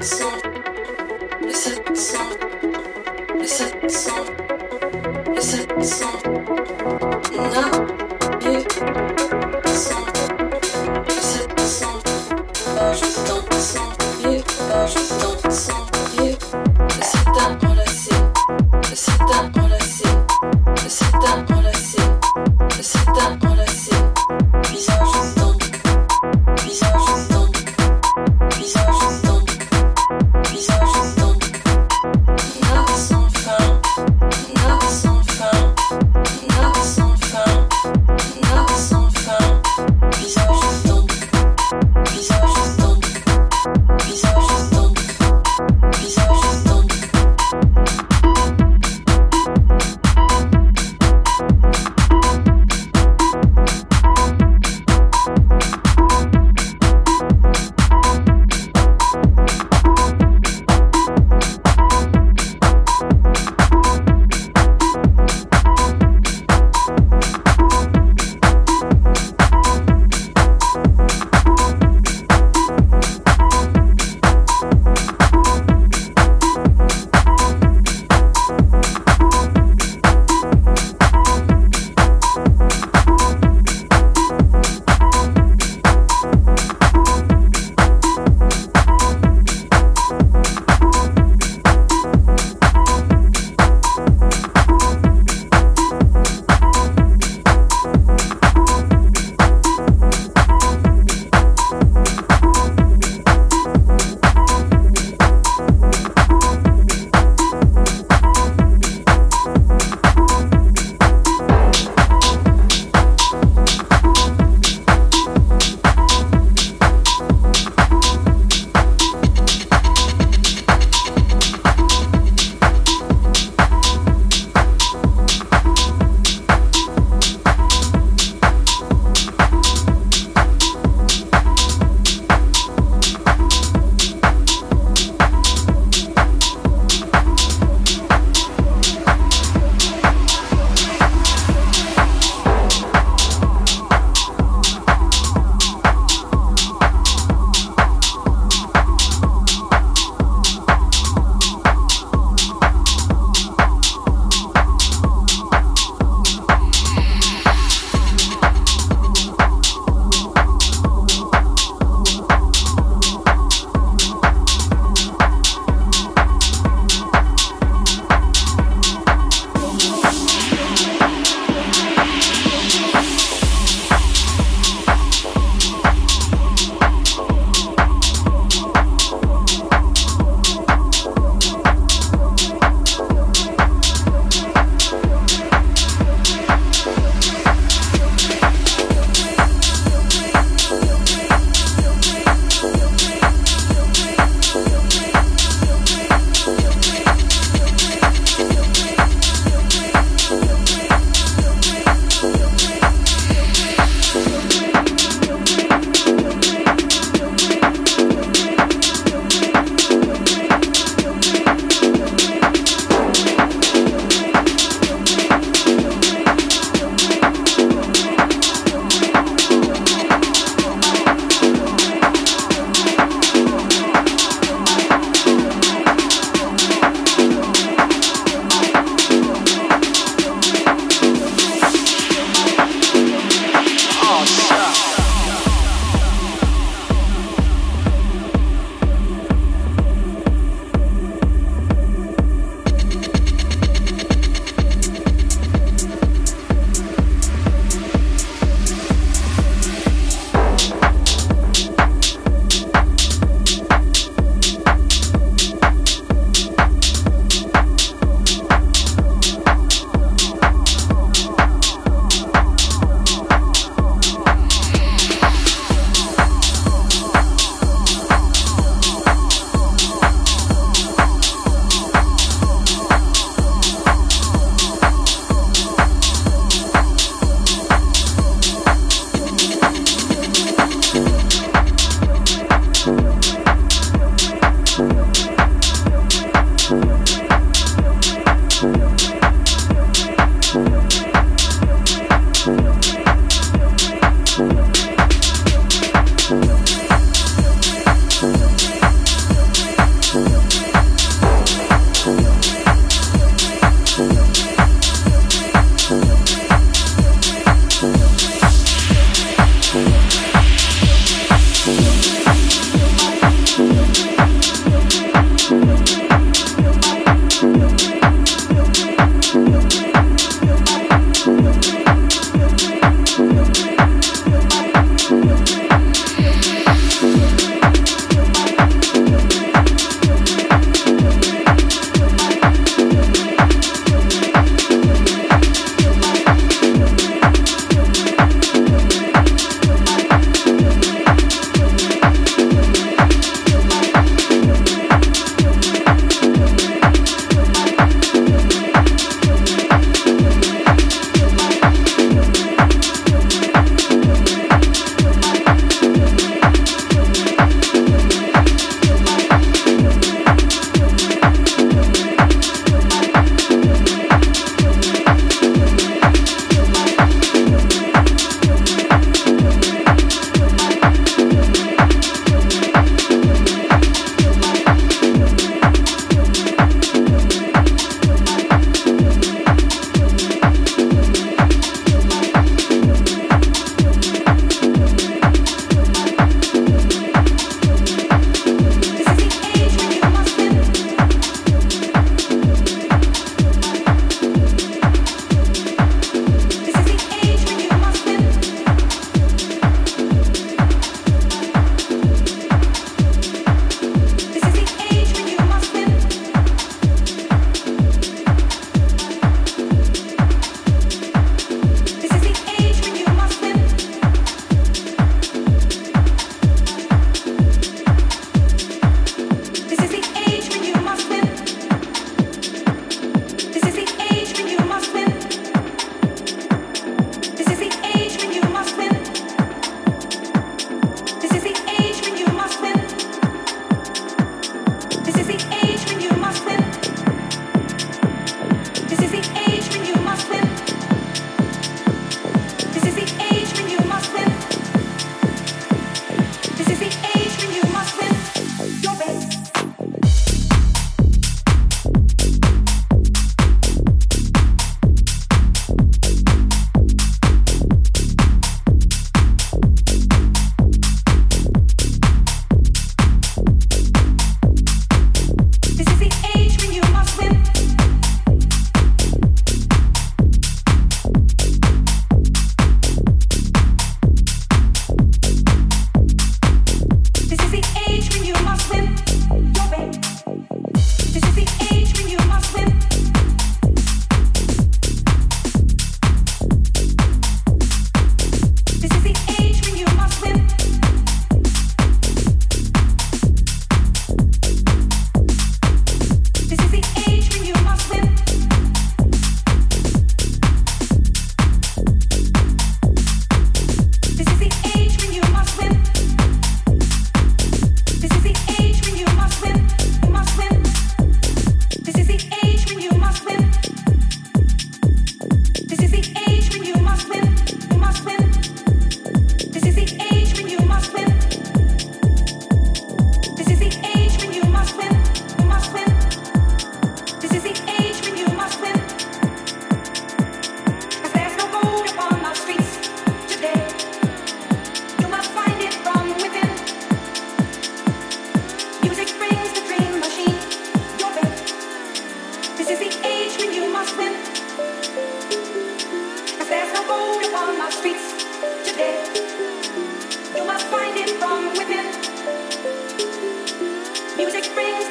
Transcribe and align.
700, 0.00 0.24
le 1.42 1.52
700, 1.52 2.18
le 3.38 3.44
700. 3.44 4.49